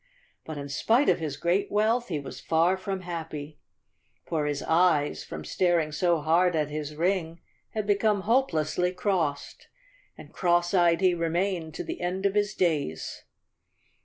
[0.45, 3.59] But in spite of his 290 great wealth, he was far from happy,
[4.25, 7.39] for his eyes, from staring so hard at his ring,
[7.75, 9.67] had become hopelessly crossed,
[10.17, 13.25] and cross eyed he remained to the end of his days.